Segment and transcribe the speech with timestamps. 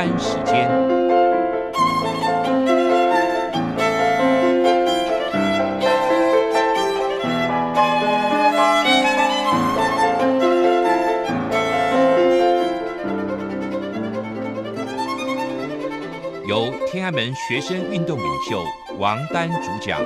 [0.00, 0.66] 丹时间，
[16.46, 18.64] 由天安门学生运动领袖
[18.98, 20.00] 王丹主讲。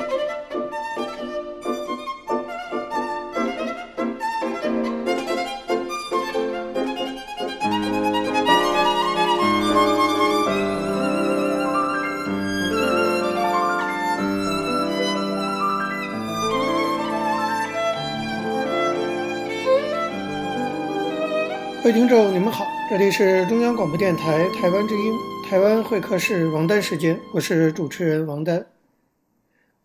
[22.05, 25.15] 听众，你们好，这里是中央广播电台台湾之音，
[25.49, 28.63] 台湾会客室王丹时间，我是主持人王丹。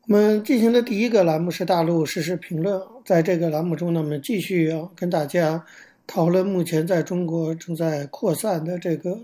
[0.05, 5.63] 我们进行的第一个栏目是大陆实时评论，在这个栏目中呢，我们继续要跟大家
[6.05, 9.17] 讨论目前在中国正在扩散的这个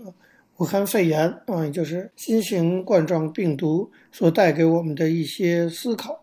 [0.56, 6.18] 武汉肺炎啊，也就是新型冠状病毒所带给我们的一些思考。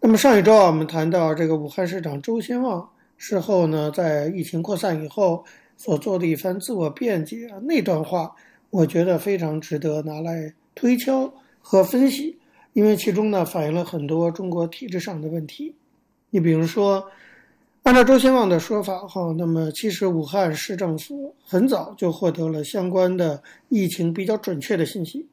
[0.00, 2.86] 那么上一周啊，我们谈到这个武汉市长周先旺。
[3.24, 5.44] 事后呢，在疫情扩散以后
[5.76, 8.34] 所做的一番自我辩解啊，那段话
[8.70, 12.38] 我觉得非常值得拿来推敲和分析，
[12.72, 15.74] 因为其中呢反映了很多中国体制上的问题。
[16.30, 17.04] 你比如说，
[17.82, 25.26] 按照周先旺的说法哈，那么其实武汉市政府很早就获得了相关的疫情比较准确的信息，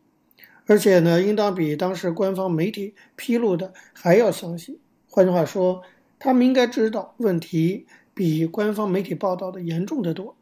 [0.65, 4.79] 而且呢，应当比当时官方媒体披露的还要详细。
[5.09, 5.81] 换句话说。
[6.21, 7.87] 他们应该知道问题
[8.19, 10.35] 比官方媒体报道的严重得多，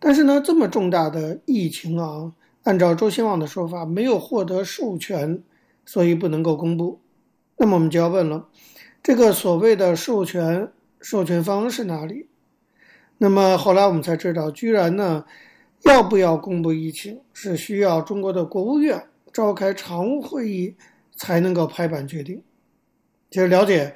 [0.00, 2.32] 但是呢，这么重大的疫情啊，
[2.64, 5.40] 按照周新旺的说法，没有获得授权，
[5.84, 6.98] 所以不能够公布。
[7.56, 8.48] 那么我们就要问了，
[9.00, 12.26] 这个所谓的授权，授权方是哪里？
[13.18, 15.24] 那么后来我们才知道，居然呢，
[15.84, 19.00] 要不要公布疫情，是需要中国的国务院
[19.32, 20.74] 召开常务会议
[21.14, 22.42] 才能够拍板决定。
[23.30, 23.94] 其实了解。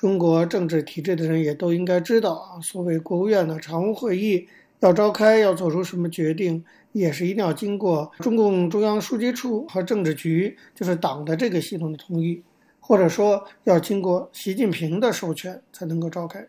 [0.00, 12.42] 中国政治体制的人也都应该知道啊，所谓国务院的常务会议要召开，要做出什么决定，也是一定要经过中共中央书记处和政治局，就是党的这个系统的同意，
[12.80, 16.48] 或者说要经过习近平的授权才能够召开。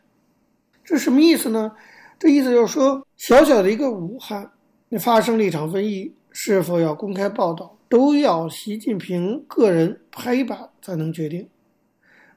[0.81, 1.73] 这什么意思呢？
[2.17, 4.49] 这意思就是说，小小的一个武汉，
[4.87, 11.45] 你发生了一场瘟疫，是否要公开报道，都要习近平个人拍板才能决定。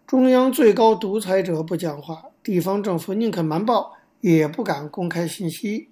[0.06, 5.88] 中央最高独裁者不讲话，地方政府宁可瞒报，也不敢公开信息。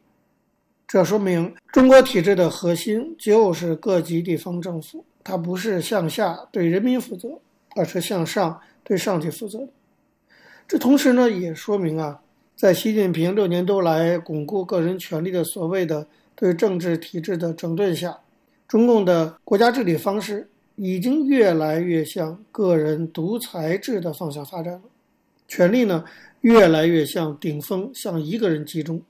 [0.86, 7.40] 这说明中国体制的核心就是各级地方政府，它不是向下对人民负责，
[7.74, 9.66] 而是向上对上级负责。
[10.68, 12.20] 这同时呢，也说明啊，
[12.54, 18.18] 在习近平六年多来巩固个人权力的所谓的对政治体制的整顿下，
[18.68, 20.50] 中共的国家治理方式。
[20.76, 24.82] 已经越来越向个人独裁制的方向发展了，
[25.46, 26.04] 权力呢
[26.40, 29.00] 越来越向顶峰，向一个人集中。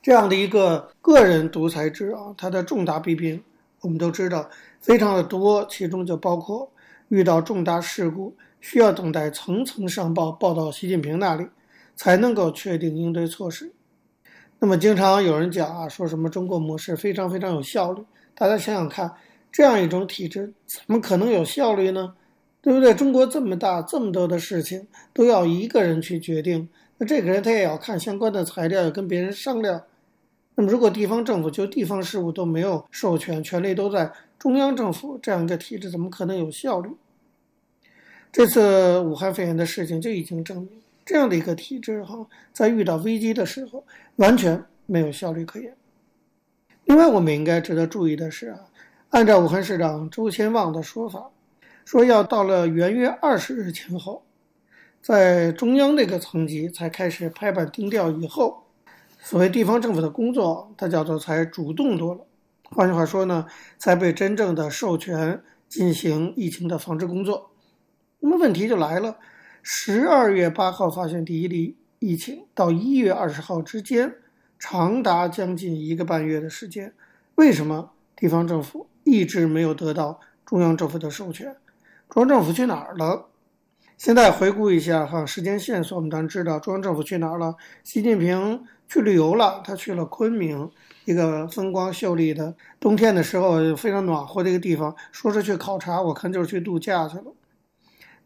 [0.00, 3.40] 这样的一个个人独裁制啊，它的重大弊病
[3.82, 4.48] 我们都知道
[4.80, 6.68] 非常的多，其中就包括
[7.08, 11.46] 遇到重大事故需要等待层层上报报到习近平那里
[11.94, 13.70] 才能够确定应对措施。
[14.58, 18.02] 那么经常有人讲啊，说什么中国模式非常非常有效率，
[18.34, 19.12] 大家想想看。
[19.52, 22.14] 这样一种体制怎么可能有效率呢？
[22.62, 22.94] 对不对？
[22.94, 29.82] 中国这么大，这么多的事情都要一个人去决定，那这个人他也要看相关的材料，要跟别人商量。
[30.54, 36.90] 那么，如果地方政府就地方事务都没有授权，权力都在中央政府，这样一个体制怎么可能有效率？
[38.30, 40.70] 这次武汉肺炎的事情就已经证明，
[41.04, 43.84] 这样的一个体制哈，在遇到危机的时候
[44.16, 45.74] 完全没有效率可言。
[46.84, 48.60] 另外，我们应该值得注意的是啊。
[49.12, 51.30] 按照武汉市长周先旺的说法，
[51.84, 54.24] 说要到了元月二十日前后，
[55.02, 58.64] 在中央那个层级才开始拍板定调以后，
[59.20, 62.22] 所谓地方政府的工作，它叫做才主动多了。
[62.70, 67.50] 换句话说呢，才被真正的授权进行疫情的防治工作。
[68.20, 69.18] 那么问题就来了，
[69.62, 74.14] 十二月八号发现第一例疫情，到一月二十号之间，
[74.58, 76.94] 长达将近一个半月的时间，
[77.34, 81.54] 为什么地方政府一直没有得到中央政府的授权，
[82.08, 83.26] 中央政府去哪儿了？
[83.98, 87.54] 现在回顾一下哈，时间线索，我们当然知道中央政府去哪儿了。
[87.84, 90.70] 习近平去旅游了，他去了昆明，
[91.04, 94.96] 一个风光秀丽的冬天的时候非常暖和的一个地方。
[95.12, 97.24] 说是去考察，我看就是去度假去了。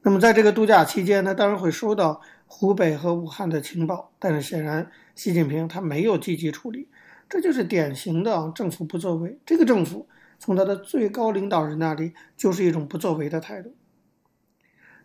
[0.02, 6.88] 那么在这个度假期间，他当然会收到湖北和武汉的情报，但是显然习近平他没有积极处理，
[7.28, 9.36] 这就是典型的政府不作为。
[9.44, 13.74] 这个政府从他的最高领导人那里就是一种不作为的态度。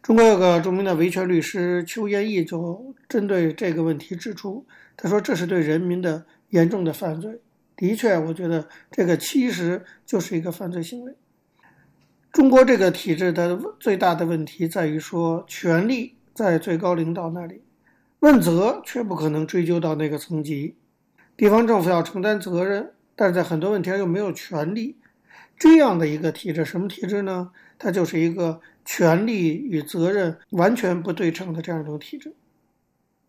[0.02, 4.66] 中国有个著名的维权律师邱延义就针对这个问题指出，
[4.98, 7.40] 他说这是对人民的严重的犯罪。
[7.76, 11.16] 的确，我觉得这个其实就是一个犯罪行为。
[12.32, 17.62] 中国这个体制的最大的问题在于说，权力在最高领导那里，
[18.22, 20.76] 问责却不可能追究到那个层级。
[21.38, 24.98] 地方政府要承担责任，但是在很多问题上又没有权力。
[25.62, 27.52] 这样的一个体制，什么体制呢？
[27.78, 32.34] 它就是一个权力与责任完全不对称的这样一种体制。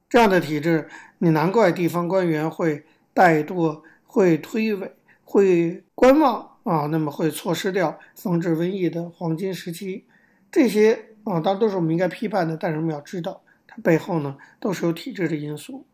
[0.08, 0.88] 这样的体制，
[1.18, 2.82] 你难怪地方官员会
[3.14, 3.82] 怠惰。
[4.14, 4.90] 会推诿，
[5.24, 10.04] 会观望啊，那么会错失掉防治瘟疫的黄金时期。
[10.50, 10.92] 这些
[11.24, 15.86] 啊，当然都是我们应该批判的，但是我们要知道，它背后呢都是有体制的因素。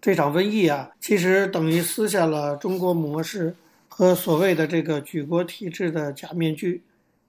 [0.00, 3.54] 这场瘟疫啊，其实等于撕下了中国模式
[3.98, 6.82] 和所谓的这个举国体制的假面具。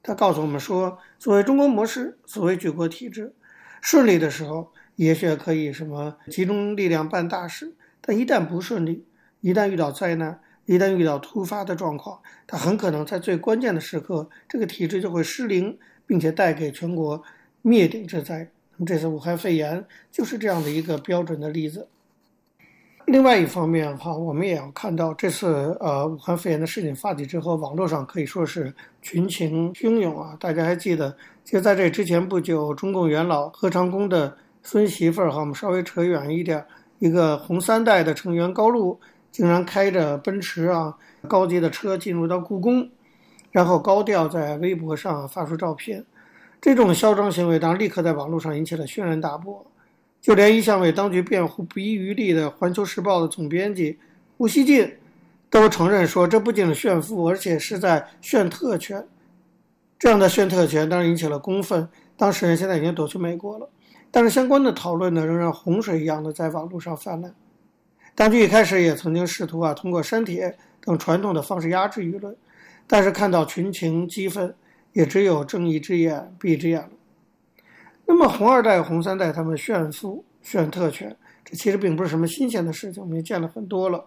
[0.03, 3.33] 他告诉我们说，所谓中国模式，所谓举国体制，
[3.79, 9.05] 顺利的时候也许可以什么集中力量办大事，但一旦不顺利。
[9.39, 17.23] 一旦遇到灾难，一旦遇到突发的状况，它很可能在最关键的时刻，这个体制就会失灵，并且带给全国
[17.61, 18.49] 灭顶之灾。
[18.75, 21.87] 那么这次武汉肺炎就是这样的一个标准的例子。
[23.07, 28.71] 另外一方面，哈，我们也要看到这次呃武汉肺炎的事情发起之后，网络上可以说是
[29.01, 30.35] 群情汹涌啊。
[30.41, 31.15] 大家还记得，
[31.45, 36.61] 就在这之前不久，中共元老何长工的孙媳妇儿，哈，我们稍微扯远一点，
[36.99, 38.99] 一个红三代的成员高露。
[39.31, 40.93] 竟然开着奔驰啊，
[41.29, 42.89] 高级的车进入到故宫，
[43.51, 46.03] 然后高调在微博上发出照片，
[46.59, 49.65] 这种嚣张行为当然立刻在网络上引起了轩然大波。
[50.21, 53.97] 就连一向为当局辩护不遗余力的《环球时报》的总编辑
[54.37, 54.91] 吴锡进，
[55.49, 59.05] 都承认说，这不仅是炫富，而且是在炫特权。
[59.97, 63.69] 这样的炫特权当然引起了公愤，当事人现在已经躲去美国了，
[64.11, 67.33] 但是相关的讨论呢，仍然洪水一样的在网络上泛滥。
[68.13, 72.35] 当局一开始也曾经试图啊，通过删帖等传统的方式压制舆论，
[72.85, 74.53] 但是看到群情激愤，
[74.93, 76.89] 也只有睁一只眼闭一只眼了。
[78.07, 81.15] 那么红二代、红三代他们炫富、炫特权，
[81.45, 84.03] 这其实并不是什么新鲜的事情，我们也见了很多了。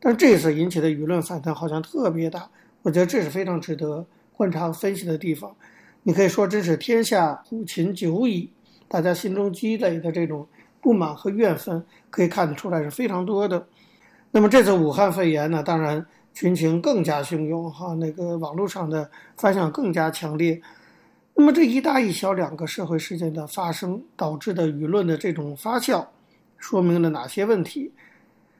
[0.00, 2.50] 但这次引起的舆论反弹好像特别大，
[2.82, 4.04] 我觉得这是非常值得
[4.36, 5.54] 观察和分析的地方。
[6.02, 8.50] 你可以说，真是天下苦秦久矣，
[8.88, 10.46] 大家心中积累的这种。
[10.80, 13.66] 不满和怨愤可以看得出来是非常多的。
[14.30, 16.04] 那么这次武汉肺炎呢，当然
[16.34, 20.60] 群情更加汹涌哈，那个网络上的反响更加强烈。
[21.34, 26.06] 那么这一大一小两个社会事件的发生导致的舆论的这种发酵，
[26.58, 27.92] 说明了哪些问题？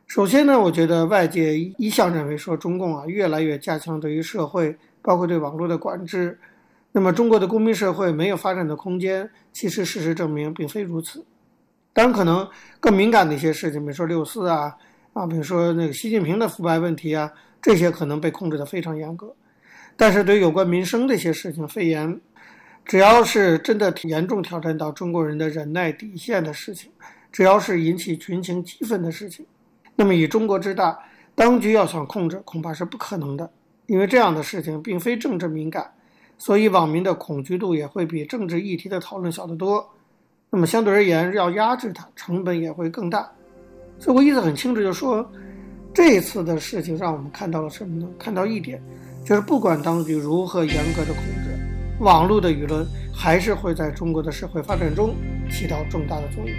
[0.06, 6.38] 首先呢，我觉得外界一向认为说中共啊越来越加强对于社会，包括对网络的管制。
[6.92, 11.24] 那么中国的公民社会没有发展的空间，其实事实证明并非如此。
[11.92, 12.46] 当然，可能
[12.80, 14.76] 更敏感的一些事情，比如说六四啊，
[15.12, 17.32] 啊，比如说那个习近平的腐败问题啊，
[17.62, 19.34] 这些可能被控制得非常严格。
[19.96, 22.20] 但是对有关民生的一些事情，肺炎，
[22.84, 26.90] 只要是真的严重挑战到中国人的忍耐底线的事情，
[27.32, 29.44] 只要是引起群情激愤的事情，
[29.96, 30.98] 那么以中国之大，
[31.34, 33.50] 当局要想控制，恐怕是不可能的，
[33.86, 35.90] 因为这样的事情并非政治敏感，
[36.36, 39.84] 所以网民的恐惧度也会比政治议题的讨论小得多。
[40.50, 43.28] 那么相对而言，要压制它，成本也会更大。
[43.98, 45.28] 所以我意思很清楚，就是说，
[45.92, 48.08] 这次的事情让我们看到了什么呢？
[48.18, 48.80] 看到一点，
[49.24, 51.22] 就是不管当局如何严格的控，
[52.00, 55.14] 网络的舆论还是会在中国的社会发展中
[55.50, 56.56] 起到重大的作用。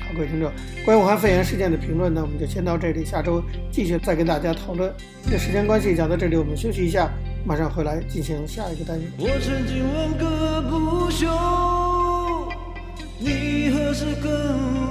[0.00, 0.50] 好，各位听众，
[0.84, 4.92] 关于武汉肺炎事件的评论呢，我们就先到这里，下周继续再跟大家讨论。
[5.30, 7.10] 这时间关系，讲到这里，我们休息一下，
[7.44, 9.10] 马上回来进行下一个单元。
[9.18, 11.26] 我曾经问个不休。
[13.18, 14.32] 你何时跟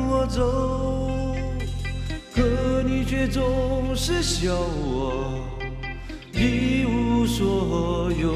[0.09, 1.35] 我走？
[2.35, 5.39] 可你却总是笑我
[6.33, 8.35] 一无所有。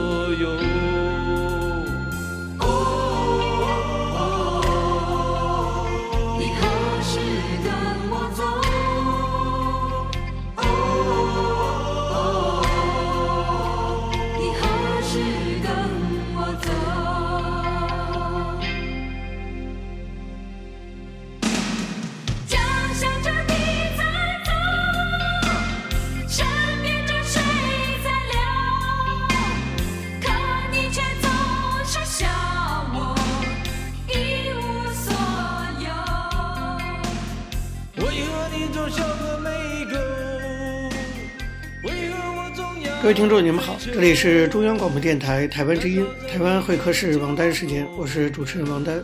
[43.01, 49.03] 各位听众，你们好，这里是中央广播电台台湾之音，台湾会客室王丹时间，我是主持人王丹。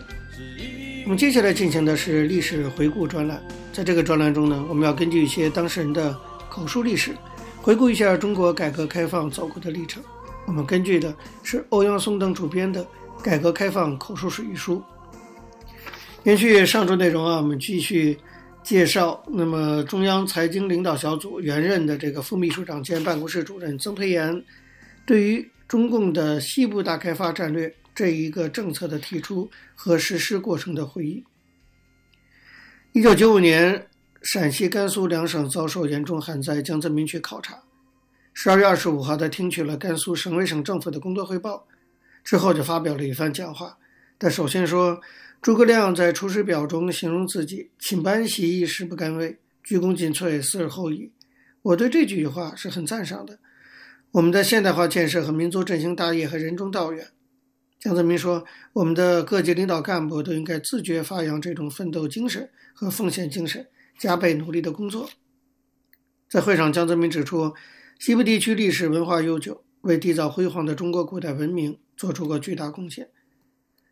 [1.04, 3.42] 我们接下来进行的是历史回顾专栏，
[3.74, 6.16] 在这个专栏中呢，我们要根据一些当事人的
[6.48, 7.12] 口述历史，
[7.60, 10.02] 回顾一下中国改革开放走过的历程。
[10.46, 11.12] 我们根据的
[11.42, 12.84] 是欧阳松等主编的
[13.24, 14.80] 《改革开放口述史》一书。
[16.24, 18.16] 延续上周内容啊，我们继续。
[18.68, 24.44] 介绍，那么中央财经领导小组原任的这个副秘书长兼办公室主任曾培炎，
[25.06, 31.24] 对于中共的西部大开发战略这一个政策的提出和实施过程的回忆。
[32.92, 33.88] 一九九五年，
[34.22, 37.58] 陕西、甘肃两省遭受严重旱灾，江泽民去考察。
[38.34, 41.66] 十二月二十五号，他听取了甘肃省委省政府的工作汇报，
[42.22, 43.78] 之后就发表了一番讲话。
[44.20, 45.00] 他首先说。
[45.42, 51.12] 诸葛亮在《出师表》中形容自己“顷斑袭役，誓不甘为，鞠躬尽瘁，死而后已”。
[51.62, 53.40] 我对这句话是很赞赏的。
[54.12, 57.08] 我们的现代化建设和民族振兴大业还任重道远。
[57.80, 63.68] 江泽民说：“我们的各级领导干部都应该自觉发扬这种奋斗精神和奉献精神，
[64.00, 65.10] 加倍努力的工作。”
[66.30, 67.54] 在会上，江泽民指出，
[68.00, 73.10] 西部地区历史文化悠久，为缔造辉煌的中国古代文明做出过巨大贡献。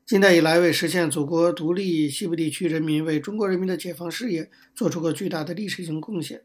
[0.05, 6.43] 近代以来，为实现祖国独立，西部地区人民为中国人民的解放事业做出过巨大的历史性贡献。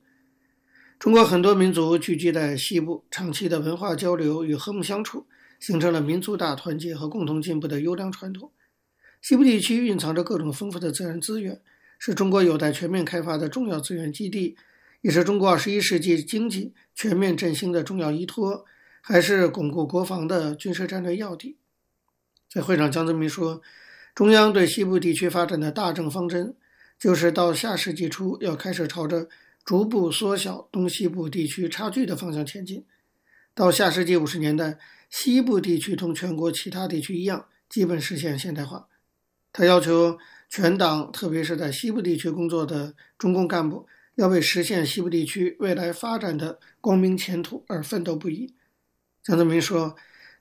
[0.98, 5.26] 中国很多民族聚集在西部，长期的文化交流与和睦相处，
[5.58, 8.50] 形成了民族大团结和共同进步的优良传统。
[9.20, 11.60] 西部地区蕴藏着各种丰富的自然资源，
[11.98, 14.56] 是中国有待全面开发的重要资源基地，
[15.02, 18.64] 也是中国二十一世纪经济全面振兴的重要依托，
[19.02, 21.58] 还是巩固国防的军事战略要地。
[22.52, 23.62] 在会上，江泽民说，
[24.12, 26.56] 中央对西部地区发展的大政方针，
[26.98, 29.28] 就是到下世纪初要开始朝着
[29.64, 32.84] 逐步缩小东西部地区差距的方向前进。
[33.54, 34.76] 到下世纪五十年代，
[35.08, 38.88] 西部地区同全国其他地区一样，基本实现现代化。
[39.52, 48.52] 他要求全党，特别是在西部地区工作的中共干部，要为实现西部地区未来发展的光明前途而奋斗不已。
[49.22, 49.94] 江泽民说。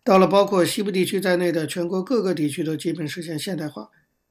[0.09, 3.87] 到了包括西部地区在内的全国各个地区都基本实现现代化，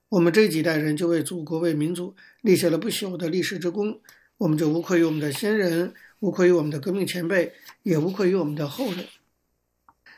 [0.09, 3.97] 我们这几代人就为祖国、为民族立下了不朽的历史之功，
[4.39, 7.53] 我们就无愧于我们的先人，无愧于我们的革命前辈，
[7.85, 9.05] 也无愧于我们的后人。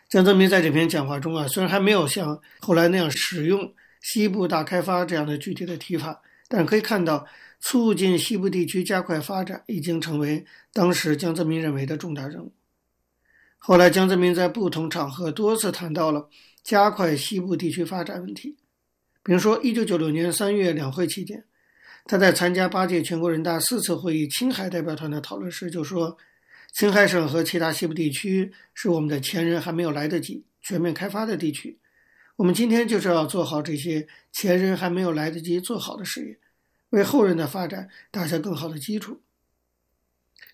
[0.09, 7.26] 江泽民在这篇讲话中啊，虽然还没有像后来那样使用“西部大开发”这样的具体的提法，但可以看到，
[7.61, 12.50] 促进西部地区加快发展已经成为当时江泽民认为的重大任务。
[13.62, 16.31] 后来，江泽民在不同场合多次谈到了
[16.64, 18.57] 加快西部地区发展问题。
[19.23, 21.45] 比如说，一九九六年三月两会期间，
[22.07, 26.17] 他在参加八届全国人大四次会议青海代表团的讨论时就说
[26.73, 31.79] ：“青海省和其他西部地区是我们的前人还没有来得及全面开发的地区，
[32.37, 36.38] 我们今天就是要做好这些前人还没有来得及做好的事业，
[36.88, 39.21] 为后人的发展打下更好的基础。”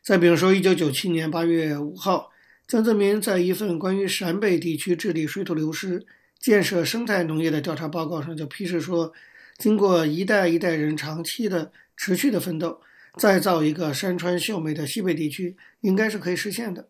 [0.03, 2.33] 再比如说，一九九七年八月五号。
[2.67, 6.05] 江泽民在一份关于陕北地区治理水土流失、
[6.41, 9.13] 建设生态农业的调查报告上就批示说，
[9.59, 12.81] 经过一代一代人长期的持续的奋斗，
[13.19, 16.89] 再造一个山川秀美的西北地区，应该是可以实现的。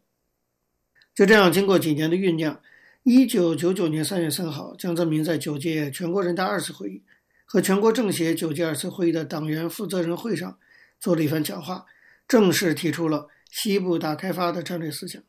[1.15, 2.59] 就这样，经过几年的酝酿，
[3.03, 7.03] 一九九九年三月三号，江泽民在九届全国人大二次会议
[7.45, 10.59] 和全国政协九届二次会议的党员负责人会上
[10.99, 11.85] 做了一番讲话，
[12.27, 15.23] 正式提出了西部大开发的战略思想。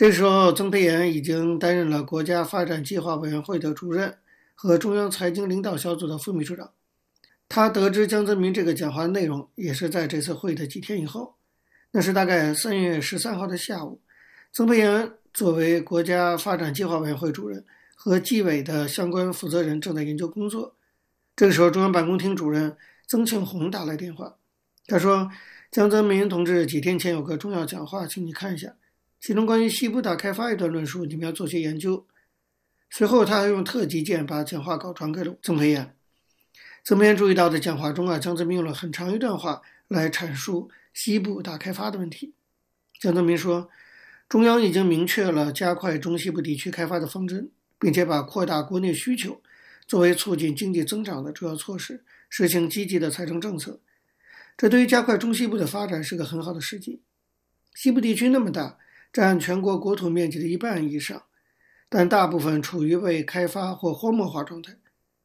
[0.00, 4.16] 这时候，曾培炎已经担任了国家发展计划委员会的主任
[4.54, 6.70] 和中央财经领导小组的副秘书长。
[7.50, 11.34] 他得知江泽民这个讲话的内容，也是在这次会议的几天以后。
[11.90, 14.00] 那是大概三月十三号的下午。
[14.54, 17.62] 曾培炎作为国家发展计划委员会主任
[17.94, 20.74] 和纪委的相关负责人，正在研究工作。
[21.36, 22.74] 这个时候，中央办公厅主任
[23.06, 24.36] 曾庆红打来电话，
[24.86, 25.30] 他说
[25.70, 28.74] ：“江泽民同志几天前有个重要讲话，请你看一下。”
[29.20, 32.06] 其中关于西部大开发一段论述，你们要做些研究。
[32.88, 35.94] 随后，他还用特急件把讲话稿传给了曾培炎。
[36.82, 42.32] 曾培炎注意到的讲话中啊，江泽民用了很长一段话来阐述西部大开发的问题。
[42.98, 43.68] 江泽民说，
[44.26, 49.40] 中央已经明确了加快中西部地区开发的方针，并且把扩大国内需求
[49.86, 53.78] 作为促进经济增长的主要措施，实行积极的财政政策。
[54.56, 57.02] 这对于加快中西部的发展是个很好的时机。
[57.74, 58.78] 西部地区那么大。
[59.12, 61.22] 占全国国土面积的一半以上，
[61.88, 64.76] 但大部分处于未开发或荒漠化状态。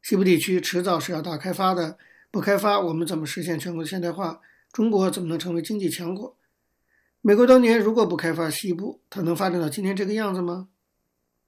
[0.01, 1.98] 西部地区迟早是要大开发的，
[2.32, 4.42] 不开发，我们怎么实现全国现代化？
[4.72, 6.38] 中国怎么能成为经济强国？
[7.22, 10.68] 美国当年如果不开发西部，它能发展到今天这个样子吗？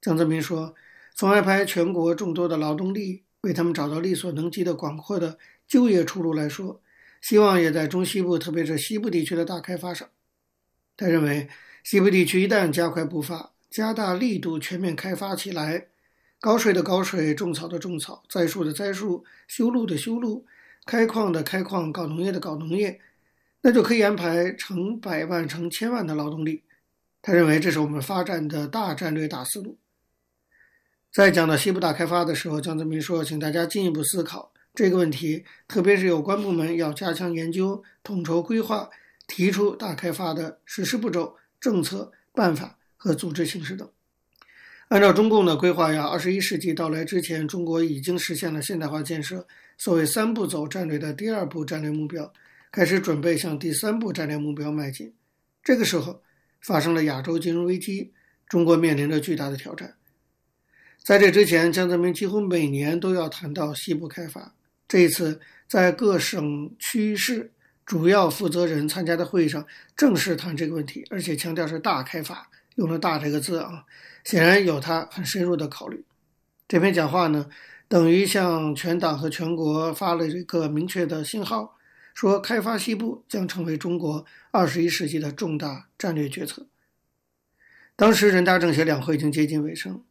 [0.00, 0.74] 江泽民说
[1.14, 6.80] ：“从安排全国众多的劳动力，为他们找到力所能及的广阔的就业出路来说，
[7.20, 10.08] 希望也在中西部，特别是西部地区的大开发上。”
[10.96, 11.48] 他认为，
[11.90, 15.86] 西部地区一旦加快步伐，加大力度，全面开发起来，
[16.38, 20.44] 搞水的搞水，种草的种草，栽树的栽树，修路的修路，
[20.84, 23.00] 开矿的开矿，搞农业的搞农业。
[23.62, 26.62] 那就可以安排成百万、成千万的劳动力。
[27.22, 29.78] 他认为这是我们发展的大战略、大思路。
[31.10, 38.90] 在讲到西部大开发的时候，江泽民说：“请大家进一步思考这个问题，特别是有关部门要加强研究、统筹规划，
[39.26, 43.88] 提出大开发的实施步骤、政策、办法和组织形式等。
[44.88, 49.46] 按照中共的规划呀，二十一世纪到来之前，中国已经实现了现代化建设
[49.76, 52.32] 所谓三步走战略的第二步战略目标。”
[52.70, 55.14] 开始准备向第三步战略目标迈进。
[55.64, 56.22] 这个时候，
[56.60, 58.12] 发生了亚洲金融危机，
[58.46, 59.94] 中国面临着巨大的挑战。
[61.02, 64.54] 在这之前，江泽民几乎每年都要谈到西部开发。
[64.86, 67.50] 这一次，在各省区市
[67.88, 69.66] 主要负责人参加的会议上，
[69.96, 73.82] 正式谈这个问题，而且强调是大开发，用了“大”这个字啊，
[74.24, 76.04] 显然有他很深入的考虑。
[76.68, 77.48] 这篇讲话呢，
[77.88, 81.76] 等于向全党和全国发了一个明确的信号。
[82.12, 86.66] 说开发西部将成为中国二十一世纪的重大战略决策。
[87.96, 90.02] 当时人大政协两会已经接近尾声，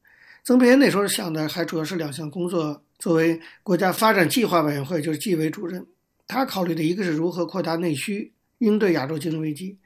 [0.43, 2.81] 曾培炎那时候想的还主要是两项工作。
[2.97, 5.85] 作为国家发展计划委员会就是纪委主任，
[6.27, 9.77] 他考虑的一个是如何扩大内需，应对亚洲金融危机；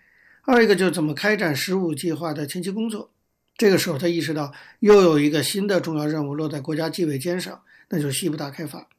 [0.43, 3.11] 二一个就是怎么开展“十五”计划的前期工作。
[3.57, 8.89] 这个时候他意识到又有一个新的重要任务落在国家纪委肩上，那就是西部大开发。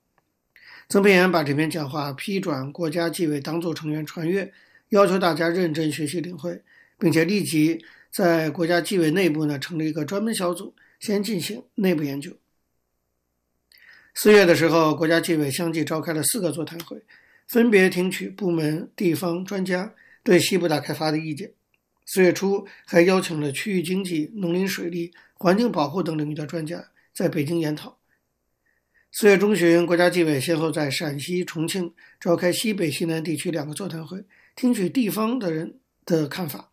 [0.89, 4.53] 曾培炎把这篇讲话批转国家纪委党组成员传阅，
[4.91, 6.63] 要求大家认真学习领会，
[6.99, 12.31] 并且立即在国家纪委内部呢成立一个专门小组，先进行内部研究。
[14.15, 17.03] 四月的时候，国家纪委相继召开了四个座谈会，
[17.47, 21.53] 分别听取部门、地方专家对西部大开发的意见。
[22.05, 27.99] 四月初，还邀请了区域经济、农林水利、环境保护等领域的专家在北京研讨。
[29.13, 34.25] 四月中旬，国家纪委先后在陕西、重庆召开西北、西南地区两个座谈会，
[34.57, 36.71] 听取地方的人的看法。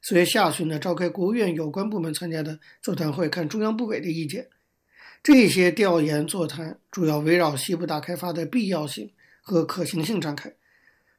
[0.00, 4.48] 四月下旬呢，召开国务院有关部门参加的座谈会，看中央部委的意见。
[5.22, 9.10] 这些调研座谈主要围绕西部大开发的必要性
[9.46, 10.52] 和可行性展开，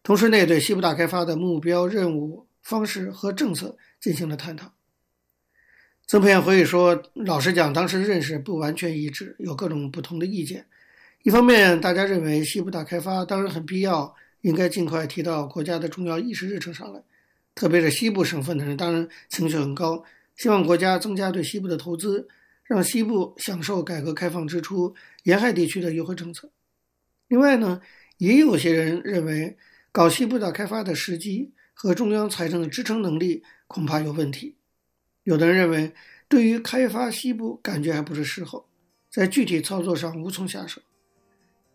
[0.04, 4.74] 同时呢，对西部大开发的目标、任务、方式和政策进行了探讨。
[6.06, 10.66] 曾培炎回忆说：“老实讲，当时认识不完全一致，有各种不同的意见。
[11.24, 17.02] 一方面，大家认为西部大开发当然很必要，应该尽快提到国家的重要议事日程上来。
[17.56, 20.04] 特别是西部省份的人，当然情绪很高，
[20.36, 22.28] 希望国家增加对西部的投资，
[22.66, 26.52] 让西部享受改革开放之初沿海地区的优惠政策。
[27.30, 27.82] 另外呢，
[28.18, 29.58] 也有些人认为，
[29.92, 34.56] 搞西部大开发的时机和中央财政的支撑能力恐怕有问题。”
[35.24, 35.94] 有的人认为，
[36.28, 38.66] 对于开发西部，感觉还不是时候，
[39.10, 40.82] 在具体操作上无从下手。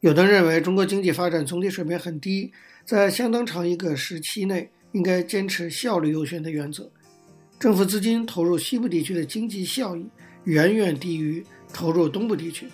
[0.00, 2.50] 有的人认为，中国经济发展总体水平很低，
[2.84, 6.90] 在相当长一个时期内，应该坚持效率优先的原则。
[7.60, 10.04] 政府资金投入西部地区的经济效益
[10.44, 12.66] 远远低于投入东部地区，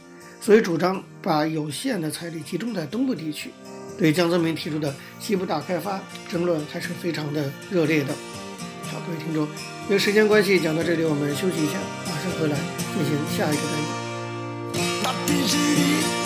[0.48, 3.50] 所以主张把有限的财力集中在东部地区。
[3.98, 8.14] 对江泽民提出的西部大开发争论还是非常的热烈的。
[8.84, 9.44] 好，各位听众。
[9.44, 11.74] 因为时间关系，讲到这里，我们休息一下，
[12.06, 12.56] 马上回来
[12.94, 13.62] 进行下一个
[15.12, 16.17] 单元。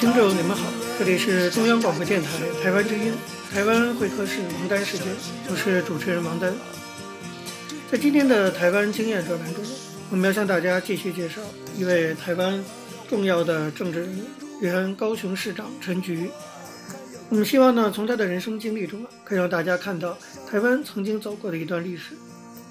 [0.00, 0.66] 听众，你们好，
[0.98, 2.30] 这里是中央广播电台
[2.62, 3.12] 台湾之音，
[3.52, 5.06] 台湾会客室王丹时间，
[5.50, 6.54] 我是主持人王丹。
[7.92, 9.62] 在今天的台湾经验专栏中，
[10.10, 11.42] 我们要向大家继续介绍
[11.76, 12.64] 一位台湾
[13.10, 14.22] 重要的政治人物，
[14.62, 16.30] 原高雄市长陈菊。
[17.28, 20.16] 我们希望呢，从他的人生经历中啊，可以让大家看到
[20.50, 22.14] 台湾曾经走过的一段历史。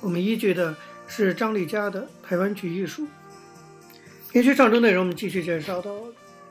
[0.01, 3.03] 我们依据的是张丽佳的《台湾局艺术》。
[4.33, 5.91] 延续上周内容，我们继续介绍到，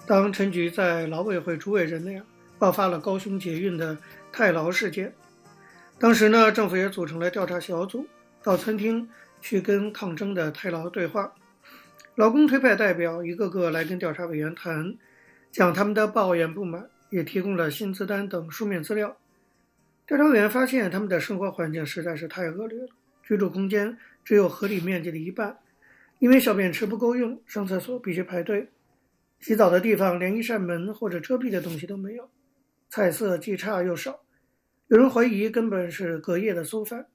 [0.08, 2.22] 当陈菊在劳委会主委任内，
[2.58, 3.98] 爆发了高雄捷运的
[4.32, 5.12] 太劳事件。
[5.98, 8.06] 当时呢，政府也组成了调查小组。
[8.42, 9.06] 到餐厅
[9.42, 11.34] 去跟抗争的太劳对话，
[12.14, 14.94] 劳工推派代表一个个来跟调查委员谈，
[15.52, 19.14] 讲他们的抱怨不满，也提供了薪资单等书面资料。
[20.06, 22.88] 调查委员发现他们的生活环境实在是太恶劣了，
[23.22, 25.58] 居住空间只有合理面积的一半，
[26.18, 28.70] 因为小便池不够用，上厕所必须排队，
[29.40, 32.28] 洗澡的地方连一扇门或者遮蔽的东西都没有，
[32.90, 34.20] 菜色既差又少，
[34.88, 37.06] 有人怀疑根本是隔夜的馊饭。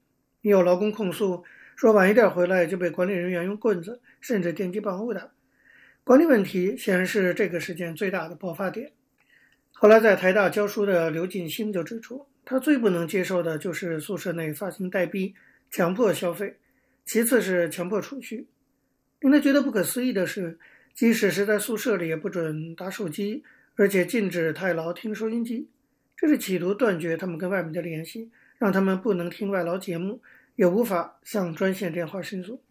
[0.41, 1.41] 也有劳工控诉
[1.75, 5.31] 说，晚一点回来就被管理人员用棍子甚至电击棒殴打。
[6.03, 8.91] 管理问题显然是这个事件最大的爆发点。
[9.71, 15.33] 后来在台大教书的刘进兴就指出，他最不能接受的就是宿舍内发行代币，
[15.71, 16.49] 强迫消费；
[17.05, 18.45] 其次是强迫储蓄。
[19.21, 20.59] 令他觉得不可思议的是，
[20.93, 23.43] 即使是在宿舍里也不准打手机，
[23.75, 25.69] 而且禁止太劳听收音机，
[26.15, 28.31] 这是企图断绝他们跟外面的联系。
[28.59, 30.21] 让他们不能听外劳节目，
[30.55, 32.61] 也无法向专线电话申诉。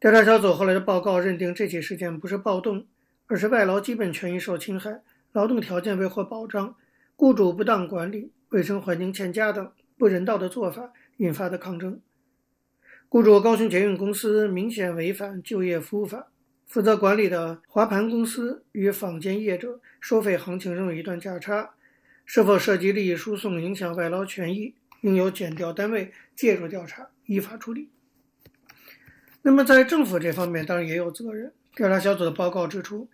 [0.00, 2.86] 调查小组后来的报告认定，这起事件不是暴动，
[3.26, 6.74] 而是外劳基本权益受侵害、劳动条件未获保障、
[7.14, 12.00] 雇主不当管理、卫生环境欠佳等不人道的做法引发的抗争。
[13.10, 16.28] 雇主高雄捷运公司明显违反就业服务法，
[16.68, 21.70] 负责管理的华盘公司与坊间业者收费行情仍有一段价差。
[22.30, 27.88] 是否涉及利益输送，影响外劳权益，应由检调单位介入调查，依法处理。
[29.40, 31.50] 那么在政府这方面，当然也有责任。
[31.74, 33.08] 调查小组的报告指出，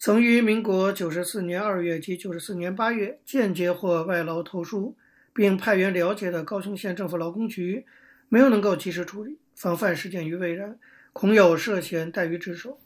[0.00, 4.96] 曾于民国九十四年二月及九十四年八月间接获外劳投书，
[5.32, 7.86] 并派员了解的高雄县政府劳工局，
[8.28, 10.76] 没有能够及时处理，防范事件于未然，
[11.12, 12.80] 恐有涉嫌怠于职守。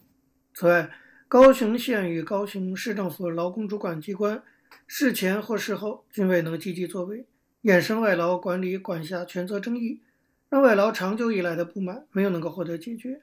[0.54, 0.90] 此外，
[1.28, 4.42] 高雄县与高雄市政府劳工主管机关。
[4.86, 7.24] 事前或事后均未能积极作为，
[7.62, 10.00] 衍生外劳管理管辖权责争议，
[10.48, 13.22] 让外劳长久以来的不满没有能够获得解决。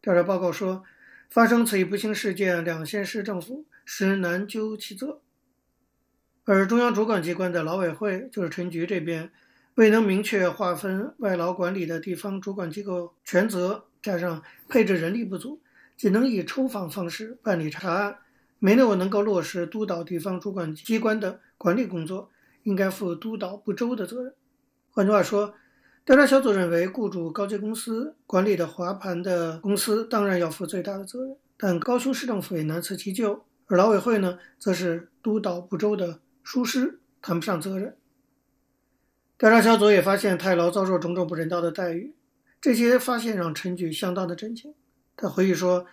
[0.00, 0.82] 调查报告说，
[1.30, 5.20] 发生此一不幸事件，两县市政府实难究其责。
[6.44, 9.30] 而中央主管机关的劳委会，就是陈局这边，
[9.76, 15.60] 未能明确划分外劳管理的地方主管机构权责，加上配置人力不足，
[15.96, 18.18] 只能以抽访方式办理查案。
[18.60, 22.30] 没有能够落实督导地方主管机关的管理工作，
[22.62, 24.32] 应该负督导不周的责任。
[24.90, 25.52] 换句话说，
[26.02, 33.44] 调查小组认为，雇主高捷公司管理的华盘的公司当然要负最大的责任，但高雄市政府也难辞其咎。
[33.66, 37.94] 而劳委会呢，则是督导不周的疏失，谈不上责任。
[39.36, 42.14] 调查小组也发现太劳遭受种种不人道的待遇，
[42.62, 44.74] 这些发现让陈局相当的震惊。
[45.16, 45.86] 他回忆说。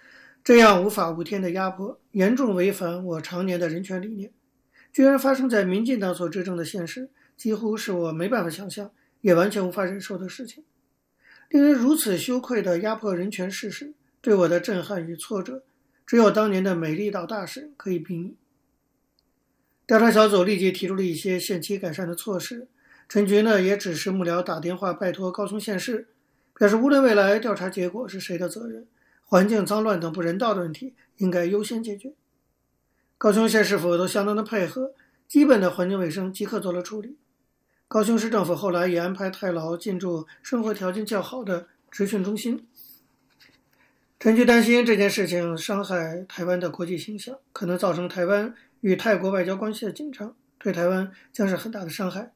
[0.43, 4.31] 这样无法无天的压迫，严重违反我常年的人权理念，
[4.91, 8.89] 居然发生在民进党所执政的现实，几乎是我没办法想象，
[9.21, 10.63] 也完全无法忍受的事情。
[11.49, 15.61] 令人如此羞愧的压迫人权事实，对我的震撼与挫折，
[16.07, 18.35] 只有当年的美丽岛大使可以比拟。
[19.85, 22.67] 调查小组立即提出了一些限期改善的措施，
[23.07, 26.07] 陈局呢也指示幕僚打电话拜托高雄县市，
[26.57, 28.87] 表示无论未来调查结果是谁的责任。
[29.31, 32.13] 环境脏乱等不人道的问题应该优先解决。
[33.17, 34.93] 高雄县市府都相当的配合，
[35.25, 37.17] 基本的环境卫生即刻做了处理。
[37.87, 42.67] 高雄市政府后来也安排太劳进驻生活条件较好的职训中心。
[44.19, 52.33] 陈菊担心这件事情伤害台湾的国际形象，可能造成台湾与泰国外交关系的紧张，对台湾将是很大的伤害。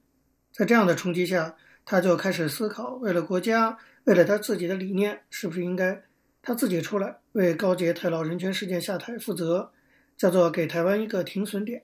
[0.53, 6.01] 在这样的冲击下，他就开始思考，为了国家，为了他自己的理念，是不是应该。
[6.45, 9.71] 他自己出来为高捷太劳人权事件下台负责，
[10.15, 11.81] 叫做给台湾一个停损点。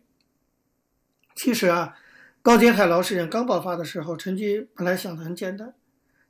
[1.34, 1.98] 其实啊，
[2.44, 5.74] 高捷太劳事件刚爆发的时候，陈菊本来想的很简单，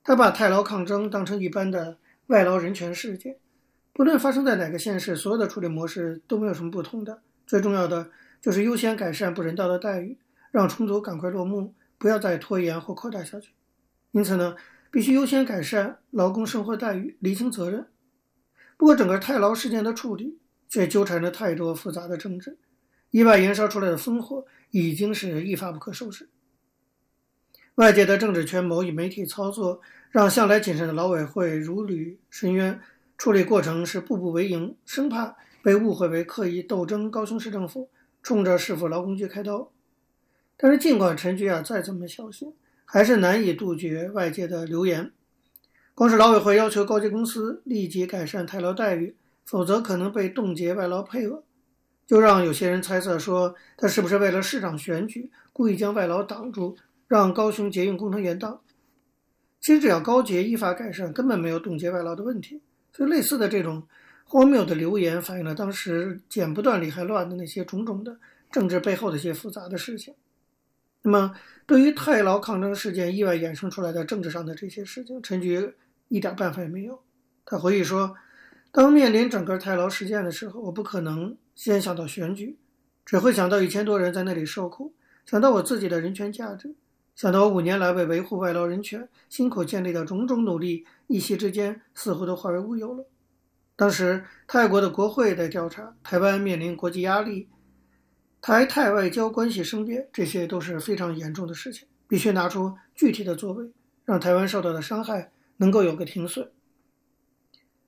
[0.02, 3.36] 他把太劳抗争当成一般的外劳人权事件，
[3.91, 7.22] 不论发生在哪个县市，所有的处理模式都没有什么不同的。
[7.46, 10.17] 最重要的就是优先改善不人道的待遇，
[10.52, 13.52] 让冲突赶快落幕，不要再拖延或扩大下去。
[14.12, 14.56] 因此呢，
[14.89, 17.86] 必须优先改善劳工生活待遇，厘清责任。
[18.82, 22.58] 不过，整个太劳事件的处理却纠缠着太多复杂的政治，
[23.12, 26.28] 意外燃烧出来的烽火已经是一发不可收拾。
[27.76, 32.82] 外界的政治权谋与媒体操作，让向来谨慎的劳委会如履深渊，
[33.20, 37.12] 处理过程是步步为营，生怕被误会为刻意斗争。
[37.12, 37.88] 高雄市政府
[38.24, 39.72] 冲着市府劳工局开刀，
[40.58, 42.52] 但是尽管陈局啊再怎么小心，
[42.84, 45.12] 还是难以杜绝外界的流言。
[46.02, 51.44] 光是劳委会要求高级公司立即改善太劳待遇，否则可能被冻结外劳配额，
[52.08, 56.76] 就让有些人猜测说，他是不是为了市长选举，故意将外劳挡住，
[57.08, 58.58] 让高雄捷运工程延宕。
[59.60, 62.60] 其实只要高捷依法改善，根本没有冻结外劳的问题。
[62.92, 63.84] 所以类似的这种
[64.26, 68.18] 荒谬的流言，反映了当时剪不断理还乱的那些种种的
[68.52, 70.12] 政治背后的一些复杂的事情。
[71.04, 71.36] 那么，
[71.68, 75.72] 对于太劳抗争事件意外衍生出来的政治上的这些事情，陈菊
[76.12, 77.02] 一点办法也没有。
[77.45, 78.15] 他回忆说
[78.71, 82.58] ：“当面临整个太劳事件的时候，我不可能先想到选举，
[83.06, 84.93] 只会想到一千多人在那里受苦，
[85.26, 86.76] 想到我自己的人权价值，
[87.15, 93.06] 想到我五年来为维护外劳人权辛苦建立的种种努力，一夕之间似乎都化为乌有了。
[93.78, 97.47] 当时泰国的国会在调查，台湾面临国际压力。”
[98.43, 103.71] 台泰外交关系生变，这些都是非常严重的事情，必须拿出具体的作为，
[104.04, 106.50] 让台湾受到的伤害能够有个停损。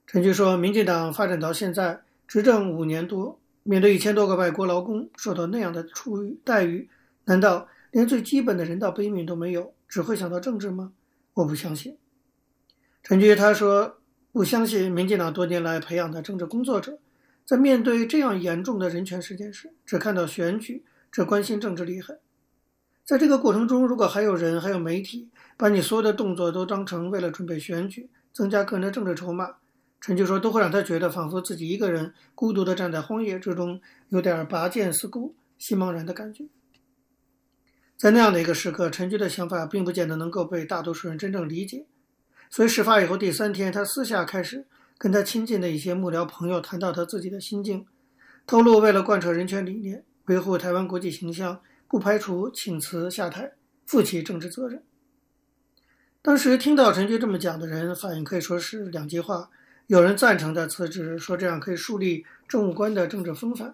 [0.06, 6.88] 陈菊说，民进党发展到现在执政五年多，面对一千多个外国劳工受到那样的处遇待遇，
[7.26, 10.94] 难道连最基本的人道悲悯都没有，只会想到政治吗？
[11.34, 11.98] 我不相信。
[13.02, 13.98] 陈菊他说，
[14.32, 17.00] 不相信民进党多年来培养的政治工作者。
[17.44, 22.20] 在面对这样严重的人权事件时，只看到选举，只关心政治厉害。
[23.06, 29.56] 在这个过程中，如果还有人、还有媒体把你所有的动作都当成为了准备选举、增加个人的政治筹码，
[30.00, 36.46] 陈菊说都会让他觉得仿佛自己一个人孤独地站在荒野之中，有点拔剑四顾、心茫然的感觉。
[37.98, 41.86] 在那样的一个时刻，陈菊的想法并不见得能够被大多数人真正理解。
[42.50, 44.66] 所以事发以后第三天，他私下开始。
[44.96, 47.86] 跟他亲近的一些幕僚朋友谈到他自己的心境，
[48.48, 51.60] 透露为了贯彻人权理念，维护台湾国际形象，
[51.94, 53.52] 不排除请辞下台，
[53.86, 54.82] 负起政治责任。
[56.24, 59.48] 当时听到陈菊这么讲的人，反应可以说是两极化，
[59.86, 63.70] 有人赞成他辞职，说这样可以树立政务官的政治风范；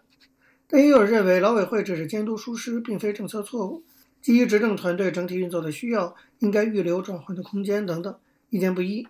[0.67, 3.81] 但也有人认为劳委会只是监督疏失，并非政策错误，
[4.21, 8.13] 基于执政团队整体运作的需要，应该预留转换的空间等等，
[8.49, 9.07] 意见不一。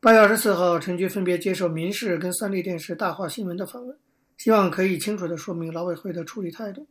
[0.00, 3.96] 八月二十四号，陈菊分别接受民视跟三立电视大话新闻的访问，
[4.36, 6.86] 希望可以清楚地说明劳委会的处理态度。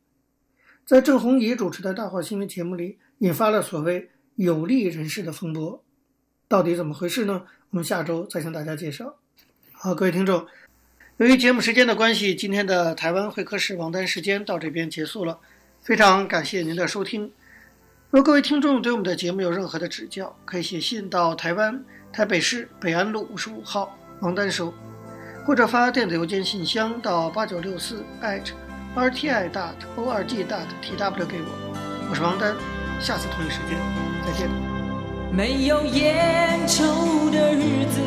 [0.86, 5.84] 在郑弘仪主持的大话新闻节目里，引发了所谓有利人士的风波，
[6.48, 7.42] 到底怎么回事呢？
[7.72, 9.16] 我们下周再向大家介绍。
[9.72, 10.46] 好，各位听众，
[11.18, 15.40] 由于节目时间的关系，今天的台湾会客室王丹时间到这边结束了，
[15.82, 17.32] 非常感谢您的收听。
[18.12, 21.84] 如各位听众对我们的节目有任何的指教，可以写信到台湾。
[22.14, 24.72] 台北市北安路五十五号王丹收，
[25.48, 28.06] 或者发电子邮件信箱到八九六四
[28.96, 31.50] @rti dot org dot tw 给我，
[32.10, 32.56] 我是王丹，
[33.02, 33.78] 下次同一时间
[34.26, 34.50] 再见。
[35.32, 38.00] 没有烟抽的日子，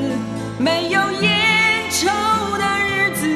[0.58, 2.08] 没有烟抽
[2.56, 3.26] 的日子，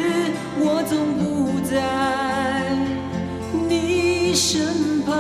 [0.57, 1.77] 我总不在
[3.69, 5.13] 你身旁，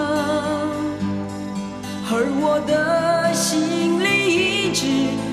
[2.09, 4.09] 而我的心里
[4.69, 5.32] 一直。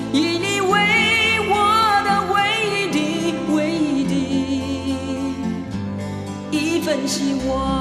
[7.00, 7.79] 珍惜我。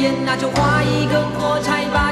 [0.00, 2.09] 烟，那就画一根火柴吧，